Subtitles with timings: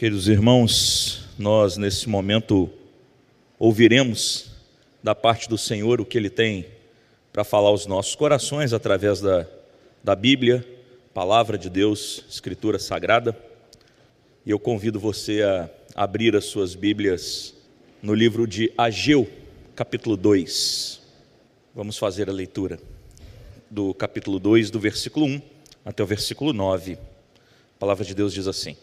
[0.00, 2.70] Queridos irmãos, nós nesse momento
[3.58, 4.50] ouviremos
[5.02, 6.64] da parte do Senhor o que Ele tem
[7.30, 9.46] para falar aos nossos corações através da,
[10.02, 10.66] da Bíblia,
[11.12, 13.38] Palavra de Deus, Escritura Sagrada.
[14.46, 17.52] E eu convido você a abrir as suas Bíblias
[18.02, 19.28] no livro de Ageu,
[19.76, 20.98] capítulo 2.
[21.74, 22.80] Vamos fazer a leitura
[23.70, 25.42] do capítulo 2, do versículo 1
[25.84, 26.94] até o versículo 9.
[26.94, 28.78] A palavra de Deus diz assim: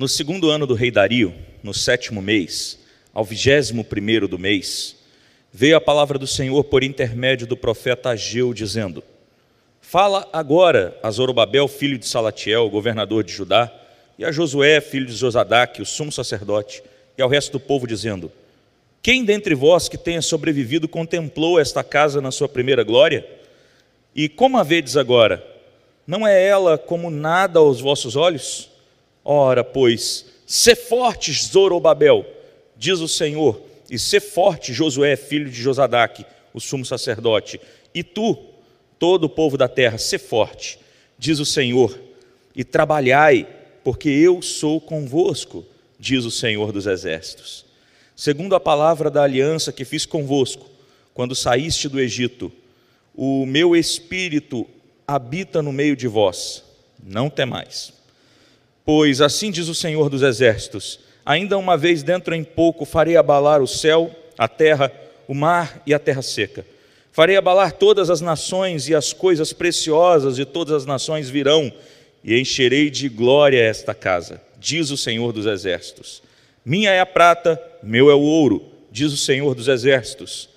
[0.00, 2.78] No segundo ano do rei Dario, no sétimo mês,
[3.12, 4.96] ao vigésimo primeiro do mês,
[5.52, 9.04] veio a palavra do Senhor por intermédio do profeta Ageu, dizendo:
[9.78, 13.70] Fala agora a Zorobabel, filho de Salatiel, governador de Judá,
[14.18, 16.82] e a Josué, filho de Josadaque, o sumo sacerdote,
[17.18, 18.32] e ao resto do povo, dizendo:
[19.02, 23.28] Quem dentre vós que tenha sobrevivido contemplou esta casa na sua primeira glória?
[24.16, 25.46] E como a vedes agora?
[26.06, 28.69] Não é ela como nada aos vossos olhos?
[29.24, 32.26] Ora, pois, se forte, Zorobabel,
[32.76, 37.60] diz o Senhor, e se forte, Josué, filho de Josadaque, o sumo sacerdote,
[37.94, 38.36] e tu,
[38.98, 40.78] todo o povo da terra, se forte,
[41.18, 41.98] diz o Senhor,
[42.54, 43.46] e trabalhai,
[43.84, 45.64] porque eu sou convosco,
[45.98, 47.64] diz o Senhor dos exércitos.
[48.16, 50.68] Segundo a palavra da aliança que fiz convosco,
[51.14, 52.50] quando saíste do Egito,
[53.14, 54.66] o meu espírito
[55.06, 56.64] habita no meio de vós,
[57.02, 57.92] não temais.
[58.84, 63.62] Pois assim diz o Senhor dos exércitos: ainda uma vez dentro em pouco farei abalar
[63.62, 64.92] o céu, a terra,
[65.28, 66.64] o mar e a terra seca.
[67.12, 71.72] Farei abalar todas as nações e as coisas preciosas de todas as nações virão,
[72.22, 76.22] e encherei de glória esta casa, diz o Senhor dos exércitos.
[76.64, 80.48] Minha é a prata, meu é o ouro, diz o Senhor dos exércitos.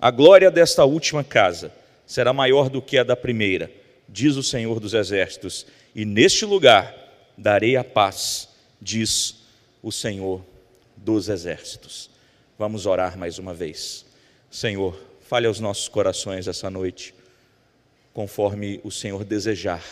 [0.00, 1.72] A glória desta última casa
[2.04, 3.70] será maior do que a da primeira,
[4.08, 7.01] diz o Senhor dos exércitos, e neste lugar
[7.42, 8.48] darei a paz,
[8.80, 9.42] diz
[9.82, 10.44] o Senhor
[10.96, 12.08] dos exércitos.
[12.56, 14.06] Vamos orar mais uma vez.
[14.48, 17.12] Senhor, fale aos nossos corações essa noite,
[18.14, 19.82] conforme o Senhor desejar.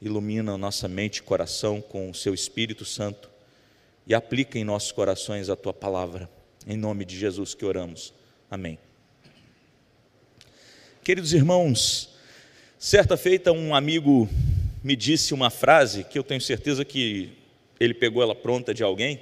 [0.00, 3.28] Ilumina nossa mente e coração com o seu Espírito Santo
[4.06, 6.30] e aplica em nossos corações a tua palavra.
[6.66, 8.14] Em nome de Jesus que oramos.
[8.50, 8.78] Amém.
[11.04, 12.08] Queridos irmãos,
[12.78, 14.26] certa feita um amigo
[14.82, 17.32] me disse uma frase que eu tenho certeza que
[17.80, 19.20] ele pegou ela pronta de alguém.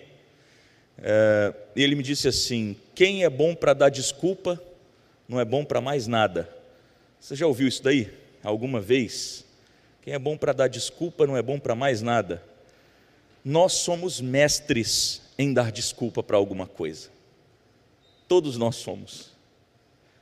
[0.99, 4.61] É, ele me disse assim: quem é bom para dar desculpa
[5.29, 6.49] não é bom para mais nada.
[7.21, 8.11] Você já ouviu isso daí
[8.43, 9.45] alguma vez?
[10.03, 12.43] Quem é bom para dar desculpa não é bom para mais nada.
[13.45, 17.11] Nós somos mestres em dar desculpa para alguma coisa.
[18.29, 19.31] Todos nós somos.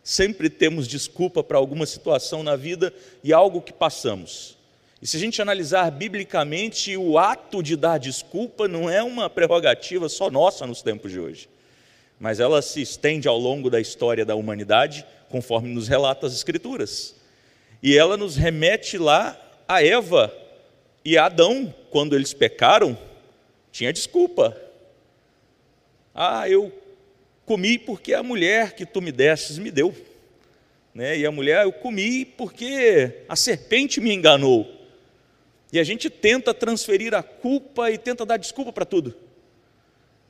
[0.02, 2.92] Sempre temos desculpa para alguma situação na vida
[3.22, 4.53] e algo que passamos.
[5.04, 10.08] E se a gente analisar biblicamente, o ato de dar desculpa não é uma prerrogativa
[10.08, 11.46] só nossa nos tempos de hoje,
[12.18, 17.14] mas ela se estende ao longo da história da humanidade, conforme nos relata as Escrituras.
[17.82, 19.38] E ela nos remete lá
[19.68, 20.34] a Eva
[21.04, 22.96] e a Adão, quando eles pecaram,
[23.70, 24.58] tinha desculpa.
[26.14, 26.72] Ah, eu
[27.44, 29.94] comi porque a mulher que tu me destes me deu.
[30.94, 31.18] Né?
[31.18, 34.82] E a mulher, eu comi porque a serpente me enganou.
[35.74, 39.12] E a gente tenta transferir a culpa e tenta dar desculpa para tudo.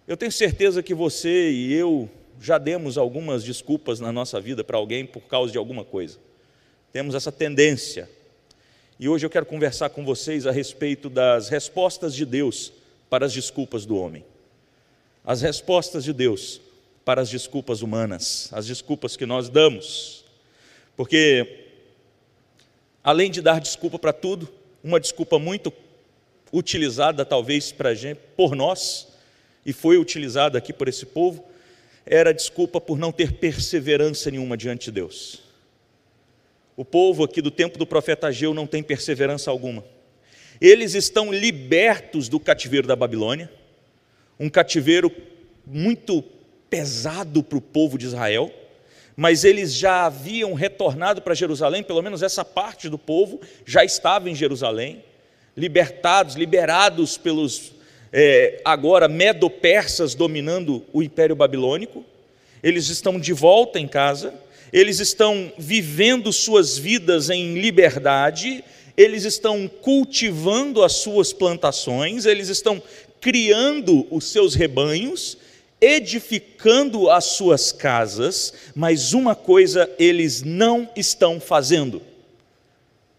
[0.08, 2.08] Eu tenho certeza que você e eu
[2.40, 6.18] já demos algumas desculpas na nossa vida para alguém por causa de alguma coisa.
[6.94, 8.08] Temos essa tendência.
[8.98, 12.72] E hoje eu quero conversar com vocês a respeito das respostas de Deus
[13.10, 14.24] para as desculpas do homem.
[15.22, 16.58] As respostas de Deus
[17.04, 20.24] para as desculpas humanas, as desculpas que nós damos.
[20.96, 21.66] Porque,
[23.02, 25.72] além de dar desculpa para tudo, uma desculpa muito
[26.52, 29.08] utilizada talvez para gente, por nós,
[29.64, 31.42] e foi utilizada aqui por esse povo,
[32.04, 35.42] era a desculpa por não ter perseverança nenhuma diante de Deus.
[36.76, 39.82] O povo aqui do tempo do profeta Ageu não tem perseverança alguma.
[40.60, 43.50] Eles estão libertos do cativeiro da Babilônia,
[44.38, 45.10] um cativeiro
[45.66, 46.22] muito
[46.68, 48.52] pesado para o povo de Israel,
[49.16, 54.28] mas eles já haviam retornado para Jerusalém, pelo menos essa parte do povo já estava
[54.28, 55.04] em Jerusalém,
[55.56, 57.72] libertados, liberados pelos
[58.12, 62.04] é, agora medo-persas dominando o Império Babilônico.
[62.62, 64.32] Eles estão de volta em casa,
[64.72, 68.64] eles estão vivendo suas vidas em liberdade,
[68.96, 72.82] eles estão cultivando as suas plantações, eles estão
[73.20, 75.36] criando os seus rebanhos,
[75.84, 82.00] edificando as suas casas, mas uma coisa eles não estão fazendo: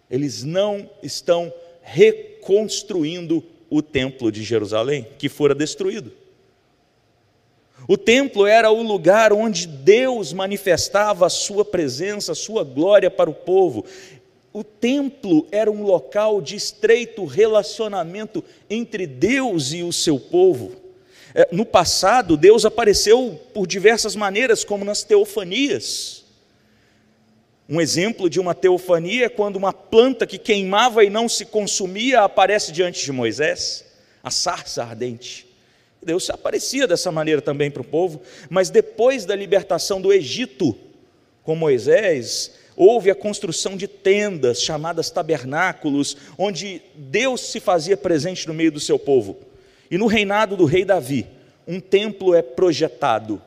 [0.10, 1.54] eles não estão
[1.84, 6.12] reconstruindo o templo de Jerusalém, que fora destruído.
[7.88, 13.30] O templo era o lugar onde Deus manifestava a sua presença, a sua glória para
[13.30, 13.86] o povo.
[14.52, 20.85] O templo era um local de estreito relacionamento entre Deus e o seu povo.
[21.38, 26.24] É, no passado, Deus apareceu por diversas maneiras, como nas teofanias.
[27.68, 32.22] Um exemplo de uma teofania é quando uma planta que queimava e não se consumia
[32.22, 33.84] aparece diante de Moisés,
[34.24, 35.46] a sarça ardente.
[36.02, 40.78] Deus aparecia dessa maneira também para o povo, mas depois da libertação do Egito
[41.44, 48.54] com Moisés, houve a construção de tendas chamadas tabernáculos, onde Deus se fazia presente no
[48.54, 49.38] meio do seu povo.
[49.96, 51.26] E no reinado do rei Davi,
[51.66, 53.42] um templo é projetado.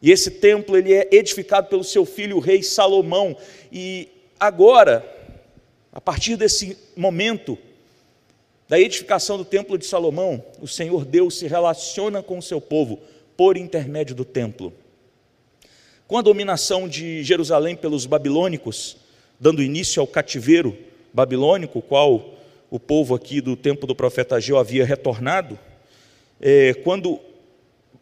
[0.00, 3.36] E esse templo ele é edificado pelo seu filho, o rei Salomão.
[3.70, 4.08] E
[4.40, 5.04] agora,
[5.92, 7.58] a partir desse momento,
[8.66, 12.98] da edificação do templo de Salomão, o Senhor Deus se relaciona com o seu povo
[13.36, 14.72] por intermédio do templo.
[16.06, 18.96] Com a dominação de Jerusalém pelos babilônicos,
[19.38, 20.74] dando início ao cativeiro
[21.12, 22.32] babilônico, qual
[22.70, 25.58] o povo aqui do tempo do profeta Ageu havia retornado,
[26.40, 27.20] é, quando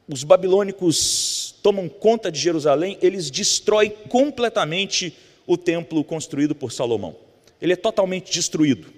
[0.08, 5.14] os babilônicos tomam conta de Jerusalém, eles destroem completamente
[5.46, 7.16] o templo construído por Salomão.
[7.60, 8.92] Ele é totalmente destruído.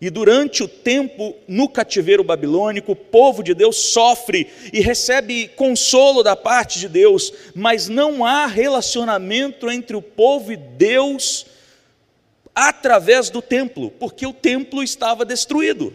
[0.00, 6.22] E durante o tempo no cativeiro babilônico, o povo de Deus sofre e recebe consolo
[6.22, 11.46] da parte de Deus, mas não há relacionamento entre o povo e Deus
[12.54, 15.92] através do templo, porque o templo estava destruído.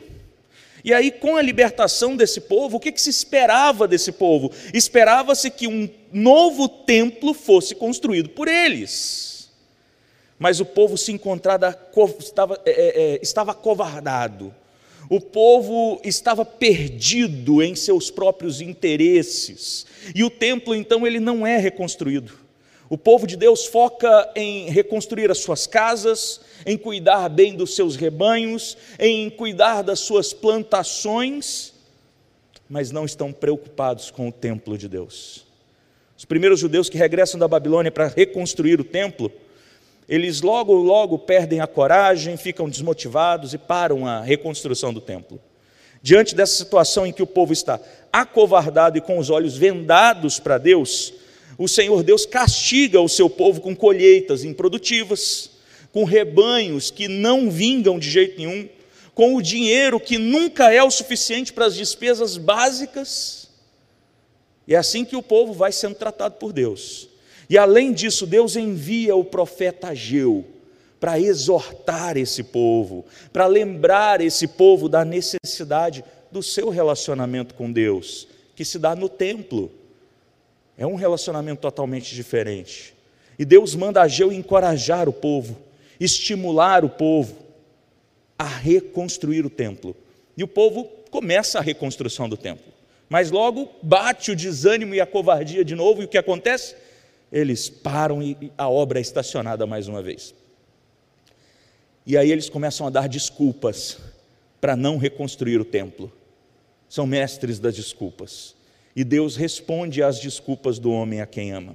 [0.83, 4.51] E aí, com a libertação desse povo, o que, que se esperava desse povo?
[4.73, 9.29] Esperava-se que um novo templo fosse construído por eles
[10.39, 11.77] mas o povo se encontrava,
[12.17, 14.55] estava, é, é, é, estava covardado,
[15.09, 19.85] o povo estava perdido em seus próprios interesses,
[20.15, 22.48] e o templo então ele não é reconstruído.
[22.89, 27.95] O povo de Deus foca em reconstruir as suas casas, em cuidar bem dos seus
[27.95, 31.71] rebanhos, em cuidar das suas plantações,
[32.67, 35.45] mas não estão preocupados com o templo de Deus.
[36.17, 39.31] Os primeiros judeus que regressam da Babilônia para reconstruir o templo,
[40.07, 45.39] eles logo, logo perdem a coragem, ficam desmotivados e param a reconstrução do templo.
[46.01, 47.79] Diante dessa situação em que o povo está
[48.11, 51.13] acovardado e com os olhos vendados para Deus,
[51.59, 55.51] o Senhor Deus castiga o seu povo com colheitas improdutivas,
[55.91, 58.69] com rebanhos que não vingam de jeito nenhum,
[59.13, 63.49] com o dinheiro que nunca é o suficiente para as despesas básicas.
[64.65, 67.09] E é assim que o povo vai sendo tratado por Deus.
[67.49, 70.45] E além disso, Deus envia o profeta Ageu
[70.97, 73.03] para exortar esse povo,
[73.33, 79.09] para lembrar esse povo da necessidade do seu relacionamento com Deus, que se dá no
[79.09, 79.71] templo.
[80.79, 82.95] É um relacionamento totalmente diferente.
[83.37, 85.55] E Deus manda Ageu encorajar o povo,
[85.99, 87.37] estimular o povo
[88.37, 89.95] a reconstruir o templo.
[90.35, 92.73] E o povo começa a reconstrução do templo.
[93.07, 96.75] Mas logo bate o desânimo e a covardia de novo, e o que acontece?
[97.31, 100.33] eles param e a obra é estacionada mais uma vez.
[102.05, 103.99] E aí eles começam a dar desculpas
[104.59, 106.11] para não reconstruir o templo.
[106.87, 108.55] São mestres das desculpas.
[108.99, 111.73] E Deus responde às desculpas do homem a quem ama.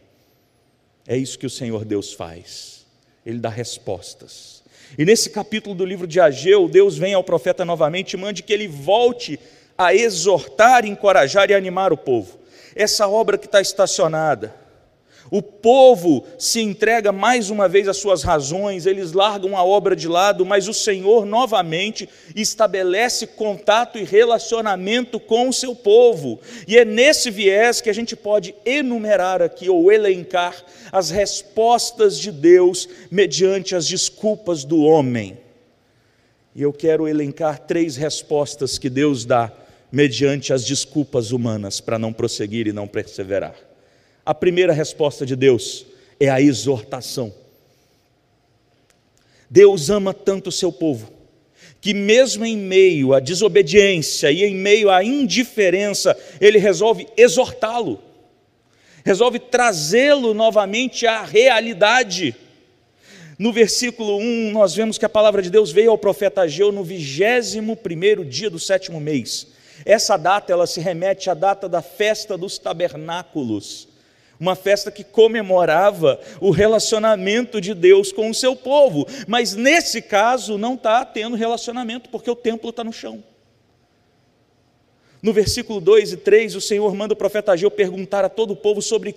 [1.09, 2.85] É isso que o Senhor Deus faz.
[3.25, 4.63] Ele dá respostas.
[4.99, 8.53] E nesse capítulo do livro de Ageu, Deus vem ao profeta novamente e mande que
[8.53, 9.41] ele volte
[9.79, 12.39] a exortar, encorajar e animar o povo.
[12.77, 14.55] Essa obra que está estacionada,
[15.31, 20.07] o povo se entrega mais uma vez às suas razões, eles largam a obra de
[20.07, 26.41] lado, mas o Senhor novamente estabelece contato e relacionamento com o seu povo.
[26.69, 30.55] E é nesse viés que a gente pode enumerar aqui ou elencar
[30.93, 35.39] as respostas de Deus mediante as desculpas do homem.
[36.55, 39.53] E eu quero elencar três respostas que Deus dá
[39.91, 43.74] mediante as desculpas humanas para não prosseguir e não perseverar.
[44.25, 45.85] A primeira resposta de Deus
[46.19, 47.33] é a exortação.
[49.51, 51.13] Deus ama tanto o seu povo,
[51.81, 58.01] que mesmo em meio à desobediência e em meio à indiferença, ele resolve exortá-lo,
[59.05, 62.35] resolve trazê-lo novamente à realidade.
[63.39, 66.83] No versículo 1, nós vemos que a palavra de Deus veio ao profeta Ageu no
[66.83, 69.49] vigésimo primeiro dia do sétimo mês.
[69.85, 73.93] Essa data, ela se remete à data da festa dos tabernáculos
[74.39, 80.59] uma festa que comemorava o relacionamento de Deus com o seu povo, mas nesse caso
[80.59, 83.23] não está tendo relacionamento, porque o templo está no chão.
[85.23, 88.57] No versículo 2 e 3, o Senhor manda o profeta Ageu perguntar a todo o
[88.57, 89.17] povo sobre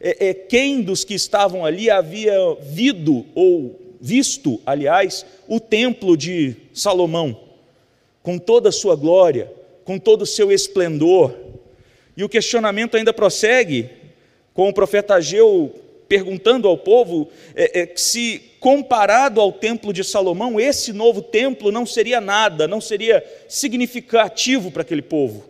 [0.00, 6.56] é, é, quem dos que estavam ali havia vido ou visto, aliás, o templo de
[6.74, 7.40] Salomão,
[8.22, 9.50] com toda a sua glória,
[9.84, 11.34] com todo o seu esplendor.
[12.16, 13.88] E o questionamento ainda prossegue,
[14.54, 15.74] com o profeta Ageu
[16.08, 21.84] perguntando ao povo é, é, se, comparado ao templo de Salomão, esse novo templo não
[21.84, 25.44] seria nada, não seria significativo para aquele povo.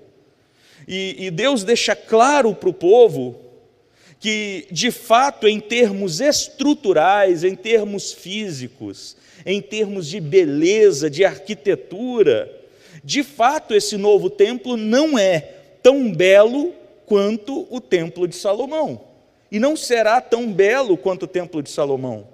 [0.88, 3.40] E, e Deus deixa claro para o povo
[4.18, 12.50] que, de fato, em termos estruturais, em termos físicos, em termos de beleza, de arquitetura,
[13.04, 15.40] de fato, esse novo templo não é
[15.82, 16.72] tão belo
[17.06, 19.00] quanto o templo de Salomão.
[19.50, 22.26] E não será tão belo quanto o templo de Salomão.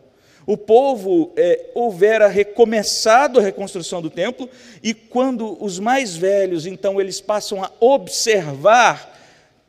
[0.46, 4.48] O povo é, houvera recomeçado a reconstrução do templo,
[4.82, 9.18] e quando os mais velhos, então, eles passam a observar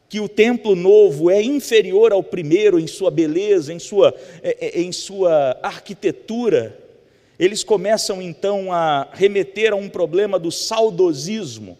[0.07, 4.81] que o templo novo é inferior ao primeiro em sua beleza, em sua, é, é,
[4.81, 6.77] em sua arquitetura,
[7.39, 11.77] eles começam então a remeter a um problema do saudosismo.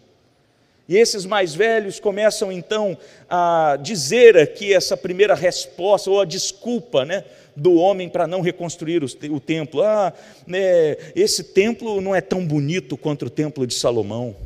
[0.92, 7.06] E esses mais velhos começam então a dizer aqui essa primeira resposta, ou a desculpa
[7.06, 7.24] né,
[7.56, 9.80] do homem para não reconstruir o, templo.
[9.80, 10.12] Ah,
[10.46, 14.36] né, esse templo não é tão bonito quanto o templo de Salomão.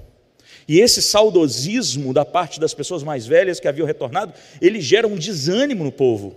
[0.68, 5.16] E esse saudosismo da parte das pessoas mais velhas que haviam retornado, ele gera um
[5.16, 6.36] desânimo no povo.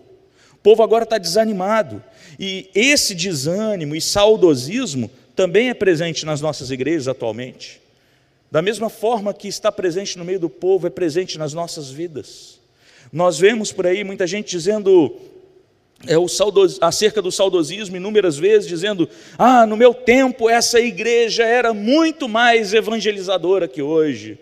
[0.53, 2.03] O povo agora está desanimado.
[2.39, 7.79] E esse desânimo e saudosismo também é presente nas nossas igrejas atualmente.
[8.51, 12.59] Da mesma forma que está presente no meio do povo, é presente nas nossas vidas.
[13.13, 15.15] Nós vemos por aí muita gente dizendo
[16.07, 21.43] é, o saudos, acerca do saudosismo inúmeras vezes, dizendo: Ah, no meu tempo essa igreja
[21.43, 24.39] era muito mais evangelizadora que hoje.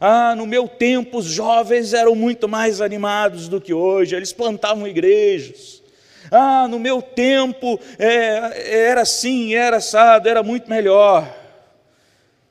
[0.00, 4.86] Ah, no meu tempo os jovens eram muito mais animados do que hoje, eles plantavam
[4.86, 5.82] igrejas.
[6.30, 11.41] Ah, no meu tempo é, era assim, era assado, era muito melhor.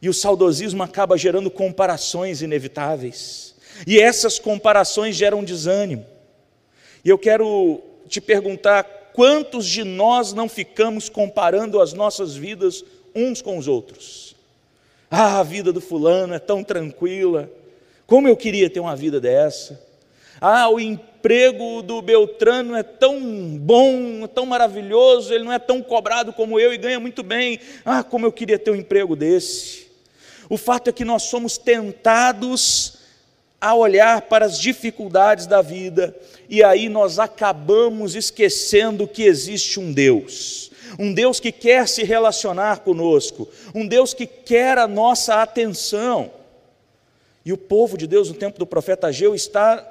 [0.02, 3.56] E o saudosismo acaba gerando comparações inevitáveis.
[3.86, 6.06] E essas comparações geram desânimo.
[7.06, 12.84] E eu quero te perguntar: quantos de nós não ficamos comparando as nossas vidas
[13.16, 14.36] uns com os outros?
[15.10, 17.50] Ah, a vida do fulano é tão tranquila.
[18.08, 19.82] Como eu queria ter uma vida dessa.
[20.40, 23.20] Ah, o emprego do Beltrano é tão
[23.58, 27.60] bom, tão maravilhoso, ele não é tão cobrado como eu e ganha muito bem.
[27.86, 29.81] Ah, como eu queria ter um emprego desse.
[30.52, 32.98] O fato é que nós somos tentados
[33.62, 36.14] a olhar para as dificuldades da vida
[36.50, 40.70] e aí nós acabamos esquecendo que existe um Deus.
[41.00, 46.30] Um Deus que quer se relacionar conosco, um Deus que quer a nossa atenção.
[47.46, 49.90] E o povo de Deus no tempo do profeta Ageu está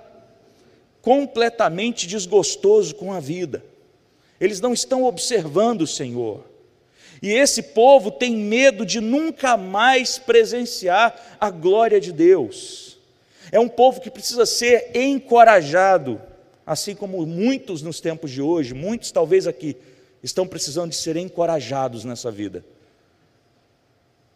[1.00, 3.64] completamente desgostoso com a vida.
[4.38, 6.50] Eles não estão observando o Senhor.
[7.22, 12.98] E esse povo tem medo de nunca mais presenciar a glória de Deus.
[13.52, 16.20] É um povo que precisa ser encorajado,
[16.64, 19.76] assim como muitos nos tempos de hoje, muitos talvez aqui,
[20.22, 22.64] estão precisando de ser encorajados nessa vida.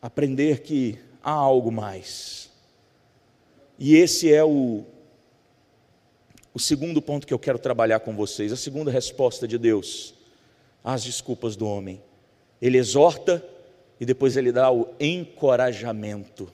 [0.03, 2.51] Aprender que há algo mais.
[3.79, 4.85] E esse é o,
[6.53, 10.15] o segundo ponto que eu quero trabalhar com vocês, a segunda resposta de Deus
[10.83, 12.03] às desculpas do homem.
[12.65, 13.45] Ele exorta
[14.01, 16.51] e depois ele dá o encorajamento.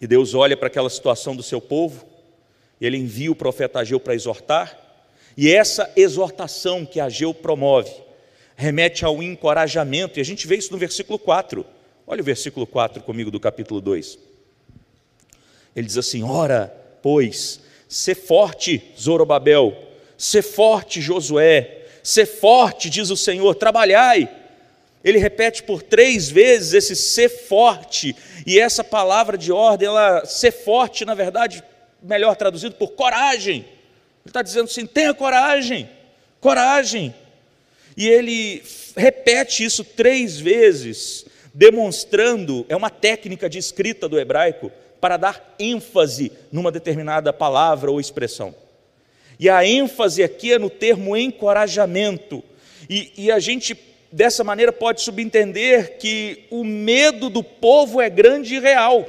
[0.00, 2.06] E Deus olha para aquela situação do seu povo,
[2.80, 4.80] ele envia o profeta Ageu para exortar,
[5.36, 7.92] e essa exortação que Ageu promove
[8.56, 11.66] remete ao encorajamento, e a gente vê isso no versículo 4.
[12.06, 14.18] Olha o versículo 4 comigo do capítulo 2.
[15.76, 19.76] Ele diz assim: Ora, pois, se forte, Zorobabel,
[20.16, 24.28] se forte, Josué, ser forte, diz o Senhor, trabalhai.
[25.02, 28.14] Ele repete por três vezes esse ser forte,
[28.46, 31.64] e essa palavra de ordem, ela, ser forte, na verdade,
[32.02, 33.56] melhor traduzido por coragem.
[33.56, 33.66] Ele
[34.26, 35.88] está dizendo assim: tenha coragem,
[36.40, 37.14] coragem.
[37.96, 38.62] E ele
[38.96, 44.70] repete isso três vezes, demonstrando, é uma técnica de escrita do hebraico,
[45.00, 48.54] para dar ênfase numa determinada palavra ou expressão.
[49.38, 52.42] E a ênfase aqui é no termo encorajamento.
[52.88, 53.76] E, e a gente,
[54.12, 59.06] dessa maneira, pode subentender que o medo do povo é grande e real.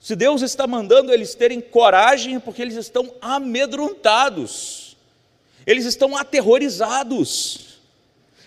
[0.00, 4.96] Se Deus está mandando eles terem coragem, é porque eles estão amedrontados,
[5.64, 7.78] eles estão aterrorizados.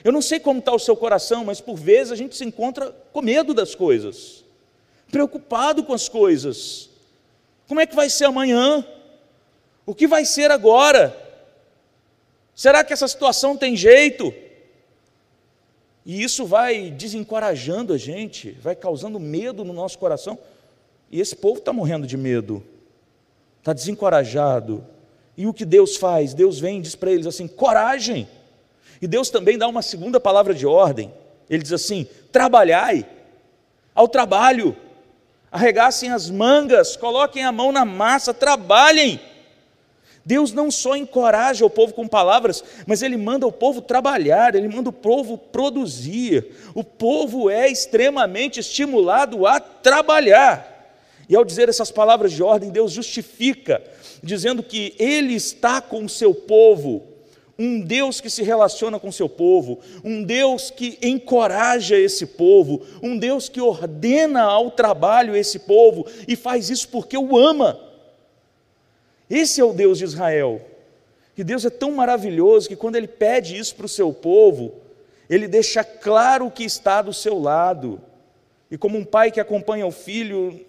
[0.03, 2.91] Eu não sei como está o seu coração, mas por vezes a gente se encontra
[3.13, 4.43] com medo das coisas.
[5.09, 6.89] preocupado com as coisas.
[7.67, 8.85] Como é que vai ser amanhã?
[9.85, 11.15] O que vai ser agora?
[12.55, 14.33] Será que essa situação tem jeito?
[16.05, 20.37] E isso vai desencorajando a gente, vai causando medo no nosso coração.
[21.11, 22.63] E esse povo está morrendo de medo,
[23.59, 24.85] está desencorajado.
[25.37, 26.33] E o que Deus faz?
[26.33, 28.27] Deus vem e diz para eles assim: coragem.
[29.01, 31.13] E Deus também dá uma segunda palavra de ordem.
[31.49, 33.05] Ele diz assim: trabalhai,
[33.93, 34.75] ao trabalho,
[35.51, 39.19] arregassem as mangas, coloquem a mão na massa, trabalhem.
[40.25, 44.67] Deus não só encoraja o povo com palavras, mas ele manda o povo trabalhar, ele
[44.67, 46.47] manda o povo produzir.
[46.73, 50.73] O povo é extremamente estimulado a trabalhar.
[51.29, 53.83] E ao dizer essas palavras de ordem, Deus justifica,
[54.23, 57.03] dizendo que Ele está com o seu povo,
[57.57, 63.17] um Deus que se relaciona com seu povo, um Deus que encoraja esse povo, um
[63.17, 67.79] Deus que ordena ao trabalho esse povo e faz isso porque o ama.
[69.29, 70.61] Esse é o Deus de Israel.
[71.37, 74.73] E Deus é tão maravilhoso que quando Ele pede isso para o seu povo,
[75.29, 78.01] Ele deixa claro que está do seu lado.
[78.69, 80.65] E como um pai que acompanha o filho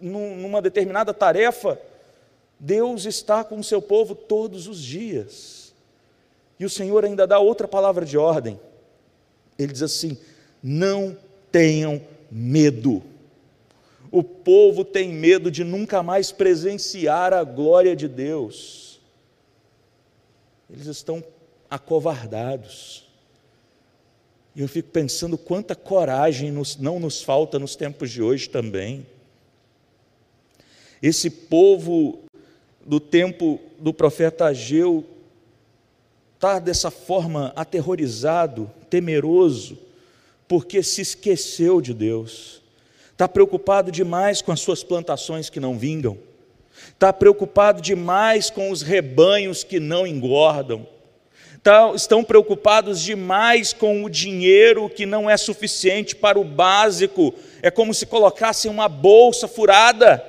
[0.00, 1.78] numa determinada tarefa,
[2.58, 5.74] Deus está com o seu povo todos os dias.
[6.58, 8.58] E o Senhor ainda dá outra palavra de ordem.
[9.58, 10.16] Ele diz assim:
[10.62, 11.16] não
[11.52, 12.00] tenham
[12.30, 13.02] medo
[14.14, 19.00] o povo tem medo de nunca mais presenciar a glória de Deus.
[20.70, 21.20] Eles estão
[21.68, 23.08] acovardados.
[24.54, 29.04] E eu fico pensando quanta coragem nos, não nos falta nos tempos de hoje também.
[31.02, 32.20] Esse povo
[32.86, 35.04] do tempo do profeta Ageu
[36.36, 39.76] está dessa forma aterrorizado, temeroso,
[40.46, 42.62] porque se esqueceu de Deus
[43.14, 46.18] está preocupado demais com as suas plantações que não vingam,
[46.88, 50.84] está preocupado demais com os rebanhos que não engordam,
[51.62, 57.70] tá, estão preocupados demais com o dinheiro que não é suficiente para o básico, é
[57.70, 60.22] como se colocassem uma bolsa furada.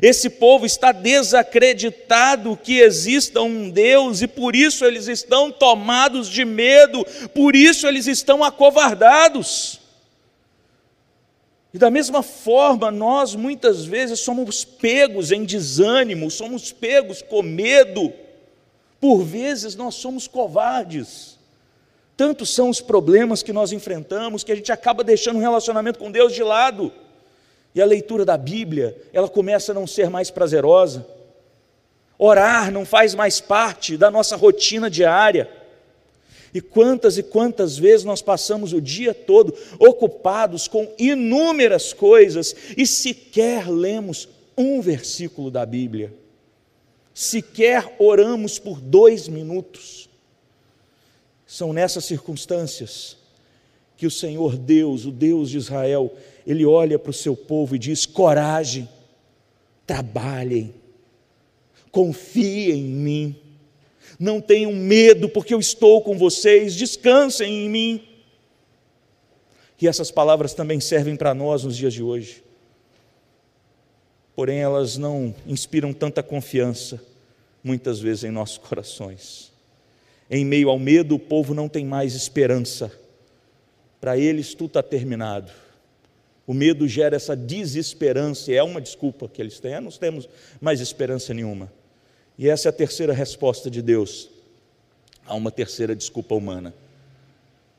[0.00, 6.44] Esse povo está desacreditado que exista um Deus e por isso eles estão tomados de
[6.44, 9.80] medo, por isso eles estão acovardados.
[11.72, 18.12] E da mesma forma, nós muitas vezes somos pegos em desânimo, somos pegos com medo.
[19.00, 21.38] Por vezes nós somos covardes.
[22.16, 26.10] Tantos são os problemas que nós enfrentamos que a gente acaba deixando o relacionamento com
[26.10, 26.92] Deus de lado.
[27.74, 31.06] E a leitura da Bíblia, ela começa a não ser mais prazerosa.
[32.18, 35.48] Orar não faz mais parte da nossa rotina diária.
[36.52, 42.86] E quantas e quantas vezes nós passamos o dia todo ocupados com inúmeras coisas e
[42.86, 46.12] sequer lemos um versículo da Bíblia,
[47.14, 50.08] sequer oramos por dois minutos.
[51.46, 53.16] São nessas circunstâncias
[53.96, 56.12] que o Senhor Deus, o Deus de Israel,
[56.46, 58.88] ele olha para o seu povo e diz: coragem,
[59.86, 60.74] trabalhem,
[61.90, 63.49] confiem em mim
[64.18, 68.08] não tenham medo, porque eu estou com vocês, descansem em mim.
[69.80, 72.42] E essas palavras também servem para nós nos dias de hoje.
[74.36, 77.02] Porém, elas não inspiram tanta confiança,
[77.62, 79.50] muitas vezes, em nossos corações.
[80.30, 82.92] Em meio ao medo, o povo não tem mais esperança.
[84.00, 85.50] Para eles, tudo está terminado.
[86.46, 90.28] O medo gera essa desesperança, e é uma desculpa que eles têm, não temos
[90.60, 91.72] mais esperança nenhuma.
[92.40, 94.30] E essa é a terceira resposta de Deus.
[95.26, 96.74] Há uma terceira desculpa humana: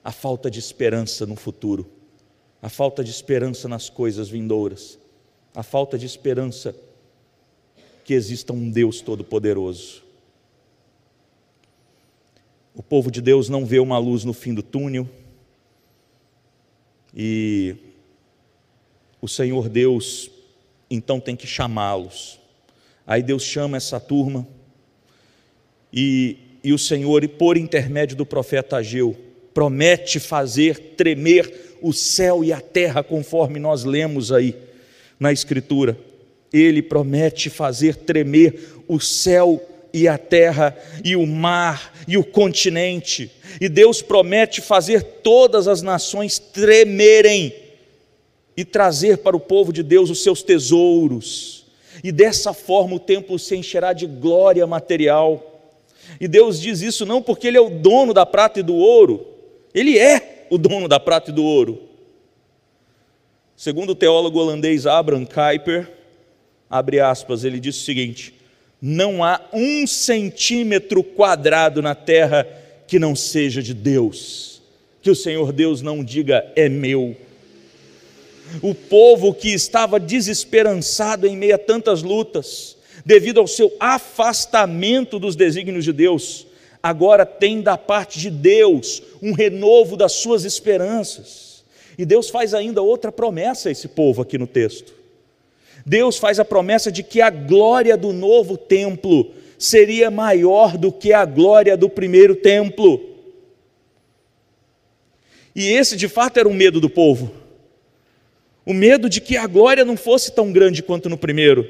[0.04, 1.90] a falta de esperança no futuro,
[2.62, 5.00] a falta de esperança nas coisas vindouras,
[5.56, 6.76] a falta de esperança
[8.06, 10.04] que exista um Deus Todo-Poderoso.
[12.76, 15.10] O povo de Deus não vê uma luz no fim do túnel,
[17.16, 17.76] e
[19.20, 20.30] o Senhor Deus
[20.88, 22.41] então tem que chamá-los
[23.06, 24.48] Aí Deus chama essa turma
[25.92, 29.16] e, e o Senhor, por intermédio do profeta Ageu,
[29.54, 34.56] promete fazer tremer o céu e a terra, conforme nós lemos aí
[35.20, 35.98] na Escritura.
[36.54, 39.62] Ele promete fazer tremer o céu
[39.94, 45.82] e a terra, e o mar, e o continente, e Deus promete fazer todas as
[45.82, 47.54] nações tremerem
[48.56, 51.61] e trazer para o povo de Deus os seus tesouros
[52.04, 55.48] e dessa forma o templo se encherá de glória material.
[56.20, 59.26] E Deus diz isso não porque Ele é o dono da prata e do ouro,
[59.74, 61.82] Ele é o dono da prata e do ouro.
[63.56, 65.88] Segundo o teólogo holandês Abraham Kuyper,
[66.68, 68.34] abre aspas, ele diz o seguinte:
[68.82, 72.48] não há um centímetro quadrado na terra
[72.88, 74.64] que não seja de Deus,
[75.02, 77.16] que o Senhor Deus não diga é meu.
[78.62, 85.36] O povo que estava desesperançado em meio a tantas lutas, devido ao seu afastamento dos
[85.36, 86.48] desígnios de Deus,
[86.82, 91.64] agora tem da parte de Deus um renovo das suas esperanças.
[91.98, 94.94] E Deus faz ainda outra promessa a esse povo aqui no texto.
[95.86, 101.14] Deus faz a promessa de que a glória do novo templo seria maior do que
[101.14, 103.00] a glória do primeiro templo.
[105.56, 107.41] E esse de fato era o medo do povo.
[108.66, 111.68] O medo de que a glória não fosse tão grande quanto no primeiro.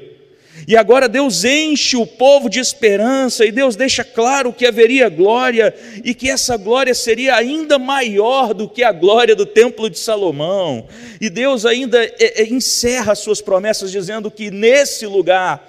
[0.66, 5.74] E agora Deus enche o povo de esperança, e Deus deixa claro que haveria glória,
[6.04, 10.86] e que essa glória seria ainda maior do que a glória do templo de Salomão.
[11.20, 15.68] E Deus ainda é, é, encerra suas promessas dizendo que nesse lugar,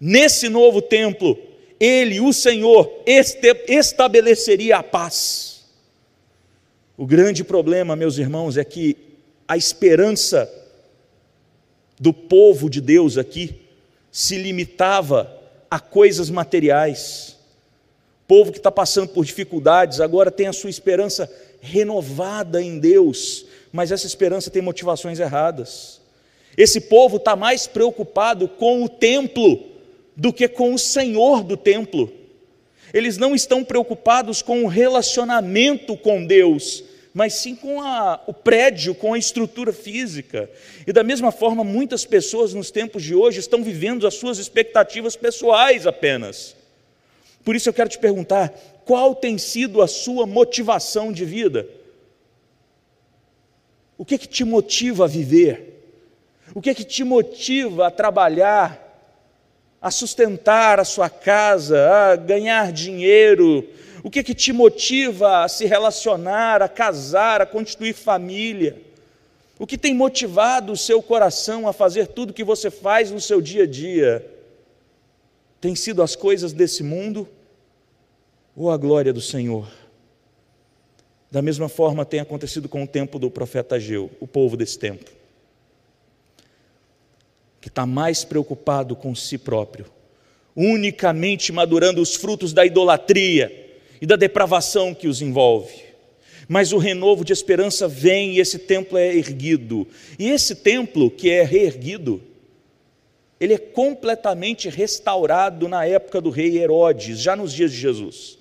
[0.00, 1.38] nesse novo templo,
[1.80, 3.02] Ele, o Senhor,
[3.68, 5.64] estabeleceria a paz.
[6.96, 8.96] O grande problema, meus irmãos, é que
[9.48, 10.50] a esperança
[11.98, 13.54] do povo de Deus aqui,
[14.10, 17.36] se limitava a coisas materiais.
[18.26, 21.30] Povo que está passando por dificuldades agora tem a sua esperança
[21.60, 26.00] renovada em Deus, mas essa esperança tem motivações erradas.
[26.56, 29.64] Esse povo está mais preocupado com o templo
[30.16, 32.12] do que com o Senhor do templo.
[32.92, 38.92] Eles não estão preocupados com o relacionamento com Deus, mas sim com a, o prédio,
[38.92, 40.50] com a estrutura física.
[40.84, 45.14] E da mesma forma, muitas pessoas nos tempos de hoje estão vivendo as suas expectativas
[45.14, 46.56] pessoais apenas.
[47.44, 48.52] Por isso eu quero te perguntar:
[48.84, 51.68] qual tem sido a sua motivação de vida?
[53.96, 55.84] O que, que te motiva a viver?
[56.52, 58.80] O que, que te motiva a trabalhar,
[59.80, 63.64] a sustentar a sua casa, a ganhar dinheiro,
[64.04, 68.76] o que, que te motiva a se relacionar, a casar, a constituir família?
[69.58, 73.40] O que tem motivado o seu coração a fazer tudo que você faz no seu
[73.40, 74.30] dia a dia?
[75.58, 77.26] Tem sido as coisas desse mundo
[78.54, 79.66] ou a glória do Senhor?
[81.30, 85.10] Da mesma forma tem acontecido com o tempo do profeta Ageu, o povo desse tempo,
[87.58, 89.86] que está mais preocupado com si próprio,
[90.54, 93.63] unicamente madurando os frutos da idolatria,
[94.00, 95.84] e da depravação que os envolve.
[96.48, 99.86] Mas o renovo de esperança vem e esse templo é erguido.
[100.18, 102.22] E esse templo que é reerguido,
[103.40, 108.38] ele é completamente restaurado na época do rei Herodes, já nos dias de Jesus.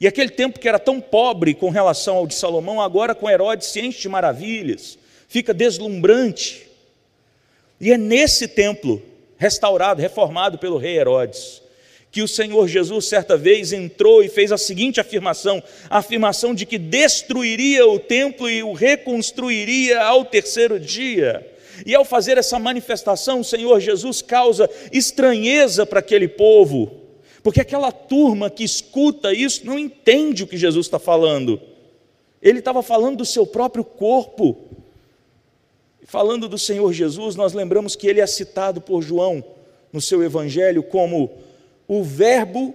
[0.00, 3.68] E aquele templo que era tão pobre com relação ao de Salomão, agora com Herodes
[3.68, 4.98] se enche de maravilhas,
[5.28, 6.68] fica deslumbrante.
[7.80, 9.00] E é nesse templo,
[9.36, 11.62] restaurado, reformado pelo rei Herodes,
[12.14, 16.64] que o Senhor Jesus certa vez entrou e fez a seguinte afirmação: a afirmação de
[16.64, 21.44] que destruiria o templo e o reconstruiria ao terceiro dia.
[21.84, 27.00] E ao fazer essa manifestação, o Senhor Jesus causa estranheza para aquele povo,
[27.42, 31.60] porque aquela turma que escuta isso não entende o que Jesus está falando.
[32.40, 34.56] Ele estava falando do seu próprio corpo.
[36.04, 39.42] Falando do Senhor Jesus, nós lembramos que ele é citado por João
[39.92, 41.42] no seu evangelho como
[41.86, 42.74] o Verbo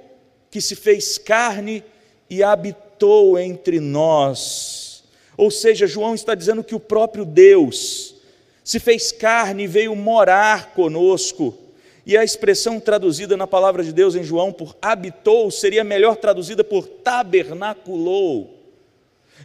[0.51, 1.83] que se fez carne
[2.29, 5.03] e habitou entre nós.
[5.37, 8.15] Ou seja, João está dizendo que o próprio Deus
[8.63, 11.57] se fez carne e veio morar conosco.
[12.05, 16.63] E a expressão traduzida na palavra de Deus em João por habitou seria melhor traduzida
[16.63, 18.58] por tabernaculou.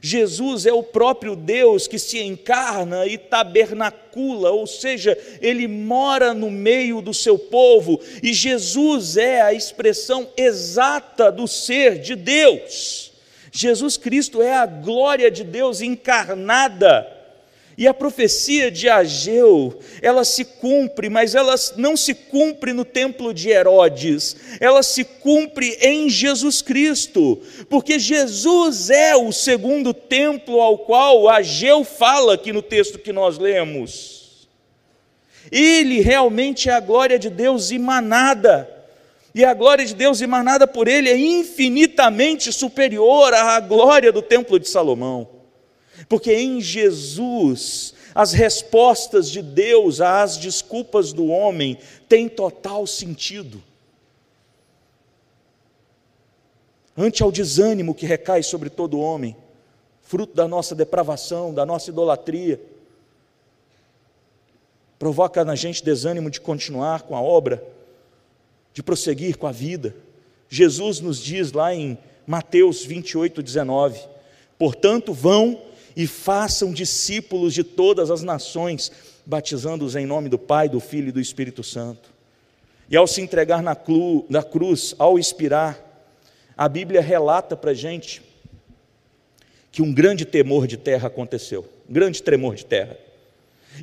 [0.07, 6.51] Jesus é o próprio Deus que se encarna e tabernacula, ou seja, ele mora no
[6.51, 13.13] meio do seu povo, e Jesus é a expressão exata do ser de Deus.
[13.51, 17.11] Jesus Cristo é a glória de Deus encarnada.
[17.77, 23.35] E a profecia de Ageu, ela se cumpre, mas ela não se cumpre no templo
[23.35, 30.79] de Herodes, ela se cumpre em Jesus Cristo, porque Jesus é o segundo templo ao
[30.79, 34.49] qual Ageu fala aqui no texto que nós lemos.
[35.51, 38.71] Ele realmente é a glória de Deus emanada,
[39.35, 44.61] e a glória de Deus emanada por ele é infinitamente superior à glória do templo
[44.61, 45.34] de Salomão.
[46.09, 51.79] Porque em Jesus, as respostas de Deus às desculpas do homem
[52.09, 53.63] têm total sentido.
[56.97, 59.37] Ante ao desânimo que recai sobre todo homem,
[60.03, 62.61] fruto da nossa depravação, da nossa idolatria,
[64.99, 67.63] provoca na gente desânimo de continuar com a obra,
[68.73, 69.95] de prosseguir com a vida.
[70.49, 74.01] Jesus nos diz lá em Mateus 28, 19:
[74.57, 75.61] Portanto, vão
[75.97, 78.91] e façam discípulos de todas as nações,
[79.25, 82.13] batizando-os em nome do Pai, do Filho e do Espírito Santo.
[82.91, 83.77] E ao se entregar na,
[84.29, 85.81] na cruz, ao expirar,
[86.57, 88.23] a Bíblia relata para a gente
[89.73, 92.97] que um grande temor de terra aconteceu, um grande tremor de terra.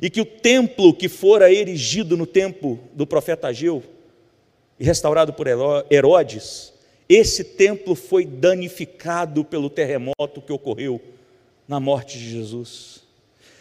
[0.00, 3.82] E que o templo que fora erigido no tempo do profeta Ageu
[4.80, 5.46] e restaurado por
[5.90, 6.72] Herodes,
[7.08, 10.98] esse templo foi danificado pelo terremoto que ocorreu
[11.72, 13.00] na morte de Jesus.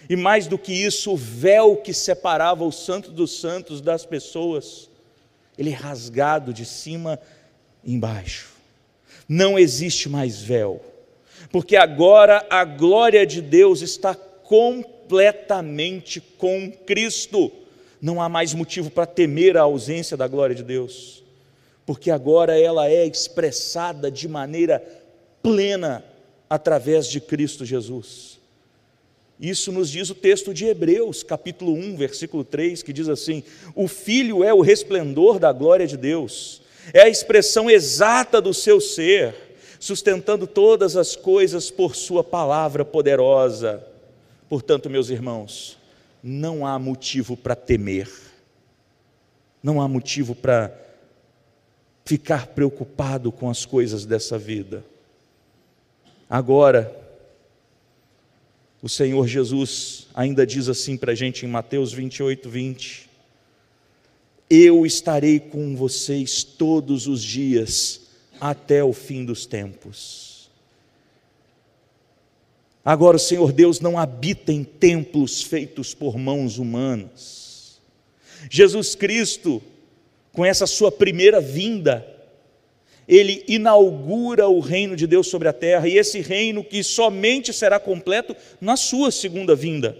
[0.10, 4.90] E mais do que isso, o véu que separava o santo dos santos das pessoas,
[5.58, 7.18] ele é rasgado de cima
[7.86, 8.50] embaixo.
[9.30, 10.82] Não existe mais véu,
[11.54, 17.50] porque agora a glória de Deus está completamente com Cristo.
[18.02, 21.24] Não há mais motivo para temer a ausência da glória de Deus,
[21.86, 24.84] porque agora ela é expressada de maneira
[25.42, 26.11] plena
[26.52, 28.38] através de Cristo Jesus.
[29.40, 33.42] Isso nos diz o texto de Hebreus, capítulo 1, versículo 3, que diz assim:
[33.74, 36.62] O Filho é o resplendor da glória de Deus,
[36.94, 39.34] é a expressão exata do seu ser,
[39.80, 43.88] sustentando todas as coisas por Sua palavra poderosa.
[44.50, 45.78] Portanto, meus irmãos,
[46.22, 48.12] não há motivo para temer,
[49.64, 50.78] não há motivo para
[52.04, 54.84] ficar preocupado com as coisas dessa vida.
[56.32, 56.98] Agora,
[58.82, 63.10] o Senhor Jesus ainda diz assim para a gente em Mateus 28, 20:
[64.50, 68.04] Eu estarei com vocês todos os dias
[68.40, 70.50] até o fim dos tempos.
[72.84, 77.82] Agora, o Senhor Deus não habita em templos feitos por mãos humanas.
[78.50, 79.62] Jesus Cristo,
[80.32, 82.08] com essa sua primeira vinda,
[83.08, 87.80] ele inaugura o reino de Deus sobre a terra, e esse reino que somente será
[87.80, 89.98] completo na sua segunda vinda,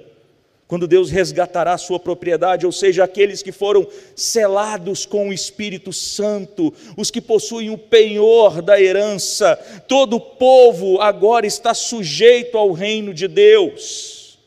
[0.68, 3.86] quando Deus resgatará a sua propriedade, ou seja, aqueles que foram
[4.16, 11.02] selados com o Espírito Santo, os que possuem o penhor da herança, todo o povo
[11.02, 14.40] agora está sujeito ao reino de Deus.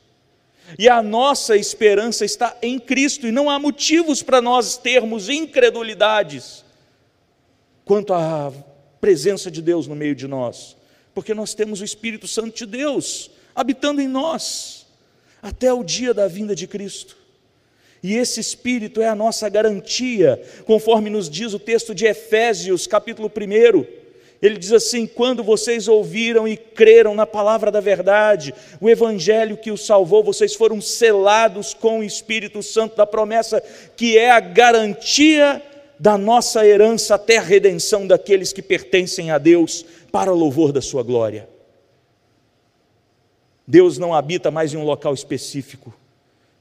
[0.79, 6.64] E a nossa esperança está em Cristo, e não há motivos para nós termos incredulidades
[7.85, 8.53] quanto à
[9.01, 10.77] presença de Deus no meio de nós,
[11.15, 14.87] porque nós temos o Espírito Santo de Deus habitando em nós,
[15.41, 17.17] até o dia da vinda de Cristo.
[18.03, 23.31] E esse Espírito é a nossa garantia, conforme nos diz o texto de Efésios, capítulo
[23.31, 24.05] 1.
[24.43, 29.71] Ele diz assim: quando vocês ouviram e creram na palavra da verdade, o evangelho que
[29.71, 33.63] os salvou, vocês foram selados com o Espírito Santo da promessa,
[33.97, 35.63] que é a garantia
[36.05, 40.83] da nossa herança até a redenção daqueles que pertencem a Deus, para o louvor da
[40.83, 41.49] Sua glória.
[43.67, 45.95] Deus não habita mais em um local específico,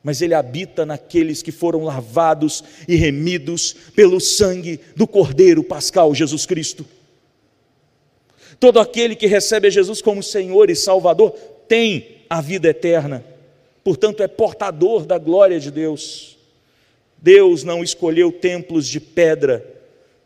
[0.01, 6.45] mas Ele habita naqueles que foram lavados e remidos pelo sangue do Cordeiro Pascal Jesus
[6.45, 6.85] Cristo.
[8.61, 11.31] Todo aquele que recebe a Jesus como Senhor e Salvador
[11.67, 13.21] tem a vida eterna,
[13.83, 16.32] portanto, é portador da glória de Deus.
[17.23, 19.65] Deus não escolheu templos de pedra,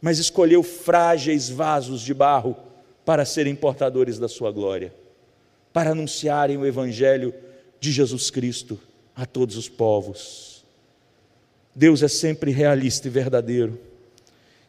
[0.02, 2.58] mas escolheu frágeis vasos de barro
[3.06, 4.92] para serem portadores da sua glória,
[5.72, 7.36] para anunciarem o Evangelho
[7.80, 8.80] de Jesus Cristo
[9.16, 10.66] a todos os povos.
[11.76, 13.80] Deus é sempre realista e verdadeiro.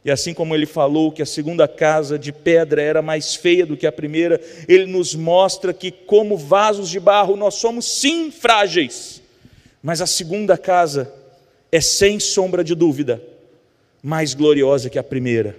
[0.04, 3.74] E assim como ele falou que a segunda casa de pedra era mais feia do
[3.74, 4.38] que a primeira,
[4.68, 9.22] ele nos mostra que, como vasos de barro, nós somos sim frágeis,
[9.82, 11.10] mas a segunda casa
[11.70, 13.22] é sem sombra de dúvida
[14.02, 15.58] mais gloriosa que a primeira,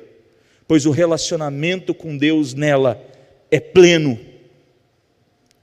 [0.68, 3.02] pois o relacionamento com Deus nela
[3.52, 4.20] é pleno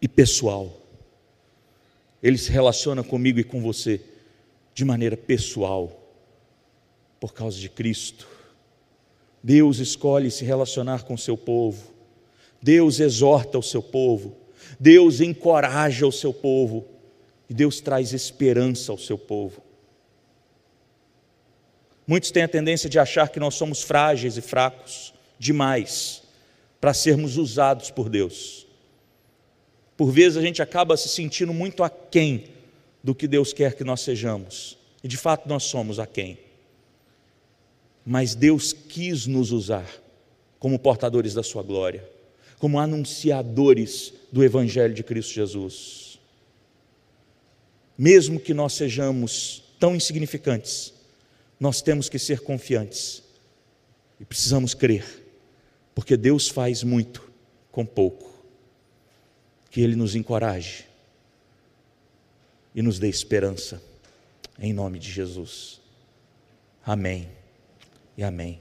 [0.01, 0.73] e pessoal.
[2.23, 4.01] Ele se relaciona comigo e com você
[4.75, 5.91] de maneira pessoal,
[7.19, 8.29] por causa de Cristo.
[9.43, 11.95] Deus escolhe se relacionar com o seu povo,
[12.61, 14.37] Deus exorta o seu povo,
[14.79, 16.85] Deus encoraja o seu povo,
[17.49, 19.63] e Deus traz esperança ao seu povo.
[22.07, 26.23] Muitos têm a tendência de achar que nós somos frágeis e fracos demais
[26.81, 28.67] para sermos usados por Deus.
[29.97, 32.45] Por vezes a gente acaba se sentindo muito aquém
[33.03, 34.79] do que Deus quer que nós sejamos.
[35.03, 36.39] E de fato nós somos aquém.
[38.05, 39.89] Mas Deus quis nos usar
[40.59, 42.09] como portadores da Sua glória,
[42.59, 46.19] como anunciadores do Evangelho de Cristo Jesus.
[47.99, 50.93] Mesmo que nós sejamos tão insignificantes,
[51.59, 53.23] nós temos que ser confiantes
[54.21, 55.05] e precisamos crer,
[55.95, 57.31] porque Deus faz muito
[57.71, 58.35] com pouco.
[59.71, 60.87] Que Ele nos encoraje
[62.75, 63.83] e nos dê esperança,
[64.59, 65.81] em nome de Jesus.
[66.85, 67.29] Amém
[68.17, 68.61] e amém.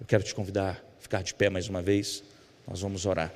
[0.00, 2.24] Eu quero te convidar a ficar de pé mais uma vez,
[2.66, 3.32] nós vamos orar.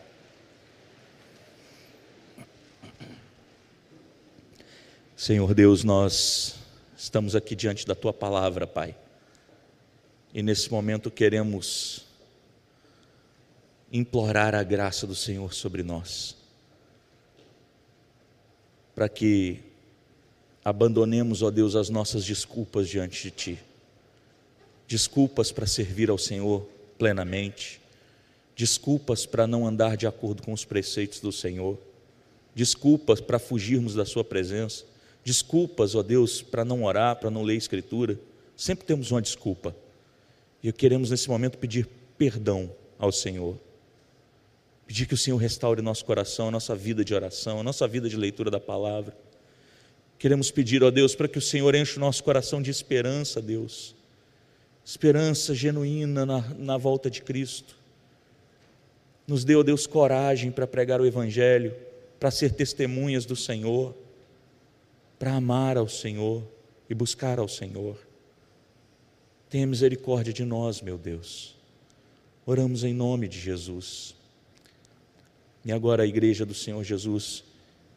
[5.16, 6.57] Senhor Deus, nós
[7.07, 8.97] estamos aqui diante da tua palavra, Pai.
[10.35, 12.05] E nesse momento queremos
[13.92, 16.37] implorar a graça do Senhor sobre nós,
[18.92, 19.61] para que
[20.64, 23.59] abandonemos, ó Deus, as nossas desculpas diante de Ti.
[24.88, 27.81] Desculpas para servir ao Senhor plenamente,
[28.57, 31.79] desculpas para não andar de acordo com os preceitos do Senhor,
[32.53, 34.95] desculpas para fugirmos da Sua presença
[35.27, 38.17] desculpas, ó Deus, para não orar, para não ler a Escritura.
[38.57, 39.75] Sempre temos uma desculpa.
[40.62, 43.59] E queremos nesse momento pedir perdão ao Senhor.
[44.87, 48.09] Pedir que o Senhor restaure nosso coração, a nossa vida de oração, a nossa vida
[48.09, 49.17] de leitura da palavra.
[50.17, 53.97] Queremos pedir, ó Deus, para que o Senhor enche o nosso coração de esperança, Deus.
[54.85, 57.75] Esperança genuína na, na volta de Cristo.
[59.27, 61.75] Nos dê, ó Deus, coragem para pregar o Evangelho,
[62.21, 64.06] para ser testemunhas do Senhor
[65.18, 66.42] para amar ao Senhor
[66.88, 67.98] e buscar ao Senhor.
[69.48, 71.55] Tenha misericórdia de nós, meu Deus.
[72.44, 74.14] Oramos em nome de Jesus.
[75.64, 77.42] E agora a igreja do Senhor Jesus,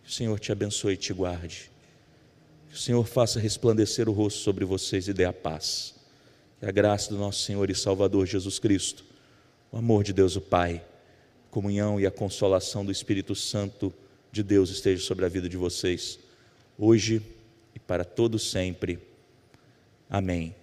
[0.04, 1.70] que o Senhor te abençoe e te guarde.
[2.70, 5.96] Que o Senhor faça resplandecer o rosto sobre vocês e dê a paz.
[6.60, 9.04] Que a graça do nosso Senhor e Salvador Jesus Cristo,
[9.72, 10.84] o amor de Deus o Pai,
[11.48, 13.94] a comunhão e a consolação do Espírito Santo
[14.32, 16.20] de Deus esteja sobre a vida de vocês
[16.80, 17.22] hoje
[17.76, 19.00] e para todo sempre.
[20.10, 20.56] Amém.